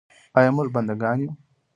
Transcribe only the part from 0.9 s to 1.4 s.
ګان یو؟